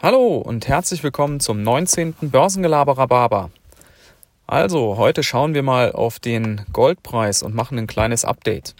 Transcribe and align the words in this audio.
Hallo 0.00 0.36
und 0.36 0.68
herzlich 0.68 1.02
willkommen 1.02 1.40
zum 1.40 1.60
19. 1.64 2.14
Börsengelaber 2.20 2.96
Rhabarber. 2.98 3.50
Also, 4.46 4.96
heute 4.96 5.24
schauen 5.24 5.54
wir 5.54 5.64
mal 5.64 5.90
auf 5.90 6.20
den 6.20 6.64
Goldpreis 6.72 7.42
und 7.42 7.56
machen 7.56 7.76
ein 7.78 7.88
kleines 7.88 8.24
Update. 8.24 8.76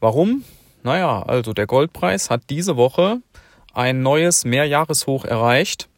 Warum? 0.00 0.42
Naja, 0.82 1.22
also 1.22 1.52
der 1.52 1.68
Goldpreis 1.68 2.30
hat 2.30 2.42
diese 2.50 2.76
Woche 2.76 3.20
ein 3.74 4.02
neues 4.02 4.44
Mehrjahreshoch 4.44 5.24
erreicht 5.24 5.88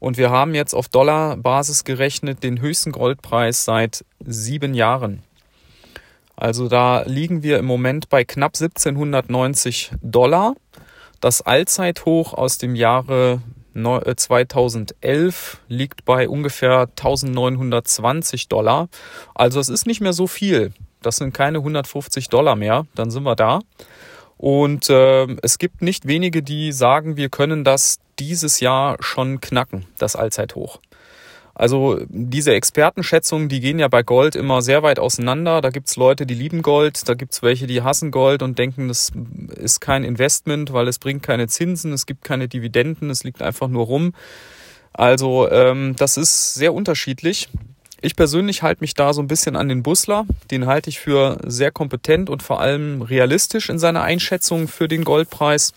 und 0.00 0.16
wir 0.16 0.30
haben 0.30 0.56
jetzt 0.56 0.74
auf 0.74 0.88
Dollarbasis 0.88 1.84
gerechnet 1.84 2.42
den 2.42 2.60
höchsten 2.60 2.90
Goldpreis 2.90 3.64
seit 3.64 4.04
sieben 4.18 4.74
Jahren. 4.74 5.22
Also 6.34 6.66
da 6.68 7.02
liegen 7.02 7.44
wir 7.44 7.60
im 7.60 7.66
Moment 7.66 8.08
bei 8.08 8.24
knapp 8.24 8.56
1790 8.56 9.92
Dollar. 10.02 10.56
Das 11.20 11.40
Allzeithoch 11.40 12.34
aus 12.34 12.58
dem 12.58 12.74
Jahre 12.74 13.40
2011 13.84 15.60
äh, 15.68 15.72
liegt 15.72 16.04
bei 16.04 16.28
ungefähr 16.28 16.82
1920 16.82 18.48
Dollar. 18.48 18.88
Also 19.34 19.60
es 19.60 19.68
ist 19.68 19.86
nicht 19.86 20.00
mehr 20.00 20.12
so 20.12 20.26
viel. 20.26 20.72
Das 21.02 21.16
sind 21.16 21.34
keine 21.34 21.58
150 21.58 22.28
Dollar 22.28 22.56
mehr. 22.56 22.86
Dann 22.94 23.10
sind 23.10 23.24
wir 23.24 23.36
da. 23.36 23.60
Und 24.38 24.90
äh, 24.90 25.26
es 25.42 25.58
gibt 25.58 25.82
nicht 25.82 26.06
wenige, 26.06 26.42
die 26.42 26.72
sagen, 26.72 27.16
wir 27.16 27.28
können 27.28 27.64
das 27.64 27.98
dieses 28.18 28.60
Jahr 28.60 28.96
schon 29.00 29.40
knacken, 29.40 29.86
das 29.98 30.16
Allzeithoch. 30.16 30.80
Also 31.58 31.98
diese 32.10 32.52
Expertenschätzungen, 32.52 33.48
die 33.48 33.60
gehen 33.60 33.78
ja 33.78 33.88
bei 33.88 34.02
Gold 34.02 34.36
immer 34.36 34.60
sehr 34.60 34.82
weit 34.82 34.98
auseinander. 34.98 35.62
Da 35.62 35.70
gibt's 35.70 35.96
Leute, 35.96 36.26
die 36.26 36.34
lieben 36.34 36.60
Gold, 36.60 37.08
da 37.08 37.14
gibt's 37.14 37.42
welche, 37.42 37.66
die 37.66 37.80
hassen 37.80 38.10
Gold 38.10 38.42
und 38.42 38.58
denken, 38.58 38.88
das 38.88 39.10
ist 39.56 39.80
kein 39.80 40.04
Investment, 40.04 40.74
weil 40.74 40.86
es 40.86 40.98
bringt 40.98 41.22
keine 41.22 41.48
Zinsen, 41.48 41.94
es 41.94 42.04
gibt 42.04 42.24
keine 42.24 42.46
Dividenden, 42.46 43.08
es 43.08 43.24
liegt 43.24 43.40
einfach 43.40 43.68
nur 43.68 43.86
rum. 43.86 44.12
Also 44.92 45.50
ähm, 45.50 45.96
das 45.96 46.18
ist 46.18 46.52
sehr 46.52 46.74
unterschiedlich. 46.74 47.48
Ich 48.02 48.16
persönlich 48.16 48.62
halte 48.62 48.82
mich 48.82 48.92
da 48.92 49.14
so 49.14 49.22
ein 49.22 49.26
bisschen 49.26 49.56
an 49.56 49.70
den 49.70 49.82
Busler. 49.82 50.26
Den 50.50 50.66
halte 50.66 50.90
ich 50.90 50.98
für 50.98 51.38
sehr 51.46 51.70
kompetent 51.70 52.28
und 52.28 52.42
vor 52.42 52.60
allem 52.60 53.00
realistisch 53.00 53.70
in 53.70 53.78
seiner 53.78 54.02
Einschätzung 54.02 54.68
für 54.68 54.88
den 54.88 55.04
Goldpreis. 55.04 55.72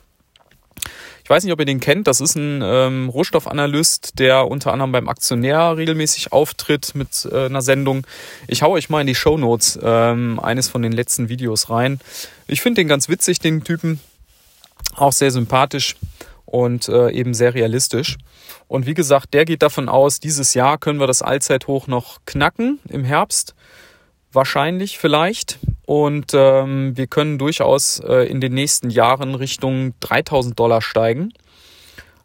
Ich 1.29 1.31
weiß 1.31 1.43
nicht, 1.43 1.53
ob 1.53 1.59
ihr 1.59 1.65
den 1.65 1.79
kennt. 1.79 2.07
Das 2.07 2.21
ist 2.21 2.33
ein 2.33 2.63
ähm, 2.63 3.07
Rohstoffanalyst, 3.07 4.17
der 4.17 4.47
unter 4.47 4.73
anderem 4.73 4.91
beim 4.91 5.07
Aktionär 5.07 5.77
regelmäßig 5.77 6.31
auftritt 6.31 6.95
mit 6.95 7.29
äh, 7.31 7.45
einer 7.45 7.61
Sendung. 7.61 8.07
Ich 8.47 8.63
hau 8.63 8.71
euch 8.71 8.89
mal 8.89 9.01
in 9.01 9.05
die 9.05 9.13
Show 9.13 9.37
Notes 9.37 9.77
ähm, 9.79 10.39
eines 10.39 10.69
von 10.69 10.81
den 10.81 10.91
letzten 10.91 11.29
Videos 11.29 11.69
rein. 11.69 11.99
Ich 12.47 12.61
finde 12.61 12.81
den 12.81 12.87
ganz 12.87 13.09
witzig, 13.09 13.37
den 13.37 13.63
Typen. 13.63 13.99
Auch 14.95 15.11
sehr 15.11 15.29
sympathisch 15.29 15.97
und 16.47 16.89
äh, 16.89 17.11
eben 17.11 17.35
sehr 17.35 17.53
realistisch. 17.53 18.17
Und 18.67 18.87
wie 18.87 18.95
gesagt, 18.95 19.35
der 19.35 19.45
geht 19.45 19.61
davon 19.61 19.87
aus, 19.87 20.19
dieses 20.19 20.55
Jahr 20.55 20.79
können 20.79 20.99
wir 20.99 21.05
das 21.05 21.21
Allzeithoch 21.21 21.85
noch 21.85 22.17
knacken 22.25 22.79
im 22.89 23.03
Herbst. 23.03 23.53
Wahrscheinlich, 24.31 24.99
vielleicht. 24.99 25.59
Und 25.85 26.33
ähm, 26.33 26.95
wir 26.95 27.07
können 27.07 27.39
durchaus 27.39 27.99
äh, 27.99 28.29
in 28.29 28.41
den 28.41 28.53
nächsten 28.53 28.89
Jahren 28.89 29.33
Richtung 29.33 29.93
3000 30.01 30.57
Dollar 30.59 30.81
steigen. 30.81 31.33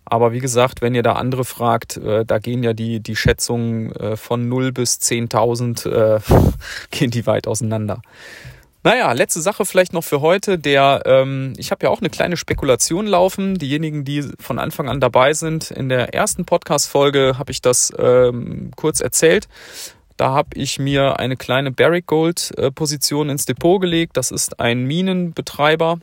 Aber 0.05 0.33
wie 0.33 0.41
gesagt, 0.41 0.83
wenn 0.83 0.95
ihr 0.95 1.03
da 1.03 1.15
andere 1.15 1.45
fragt, 1.45 1.97
äh, 1.97 2.27
da 2.27 2.39
gehen 2.39 2.63
ja 2.63 2.75
die, 2.75 3.01
die 3.01 3.17
Schätzungen 3.17 3.91
äh, 3.93 4.17
von 4.17 4.49
0 4.49 4.73
bis 4.73 4.99
10.000, 4.99 5.89
äh, 5.89 6.21
gehen 6.91 7.11
die 7.11 7.27
weit 7.27 7.47
auseinander. 7.47 8.03
Naja, 8.83 9.11
letzte 9.13 9.41
Sache 9.41 9.65
vielleicht 9.65 9.95
noch 9.95 10.05
für 10.05 10.21
heute. 10.21 10.59
Der, 10.59 11.05
ähm, 11.07 11.55
ich 11.57 11.71
habe 11.71 11.87
ja 11.87 11.91
auch 11.91 12.01
eine 12.01 12.11
kleine 12.11 12.37
Spekulation 12.37 13.07
laufen. 13.07 13.55
Diejenigen, 13.57 14.05
die 14.05 14.29
von 14.39 14.59
Anfang 14.59 14.91
an 14.91 15.01
dabei 15.01 15.33
sind, 15.33 15.71
in 15.71 15.89
der 15.89 16.13
ersten 16.13 16.45
Podcast-Folge 16.45 17.39
habe 17.39 17.51
ich 17.51 17.63
das 17.63 17.91
ähm, 17.99 18.73
kurz 18.77 19.01
erzählt. 19.01 19.49
Da 20.17 20.31
habe 20.31 20.51
ich 20.55 20.79
mir 20.79 21.19
eine 21.19 21.37
kleine 21.37 21.71
Barrick 21.73 22.07
Gold 22.07 22.53
äh, 22.57 22.71
Position 22.71 23.31
ins 23.31 23.47
Depot 23.47 23.81
gelegt. 23.81 24.17
Das 24.17 24.31
ist 24.31 24.61
ein 24.61 24.85
Minenbetreiber, 24.85 25.99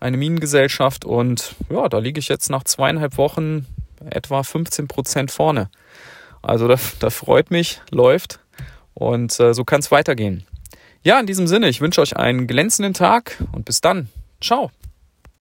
eine 0.00 0.16
Minengesellschaft 0.16 1.04
und 1.04 1.54
ja, 1.70 1.88
da 1.88 1.98
liege 1.98 2.18
ich 2.18 2.28
jetzt 2.28 2.50
nach 2.50 2.64
zweieinhalb 2.64 3.16
Wochen 3.16 3.66
etwa 4.10 4.42
15 4.42 4.88
Prozent 4.88 5.30
vorne. 5.30 5.70
Also 6.42 6.68
das 6.68 6.96
freut 7.14 7.50
mich, 7.50 7.80
läuft 7.90 8.40
und 8.94 9.38
äh, 9.38 9.54
so 9.54 9.64
kann 9.64 9.80
es 9.80 9.90
weitergehen. 9.90 10.44
Ja, 11.04 11.20
in 11.20 11.26
diesem 11.26 11.46
Sinne, 11.46 11.68
ich 11.68 11.80
wünsche 11.80 12.00
euch 12.00 12.16
einen 12.16 12.46
glänzenden 12.46 12.92
Tag 12.92 13.42
und 13.52 13.64
bis 13.64 13.80
dann. 13.80 14.08
Ciao. 14.40 14.70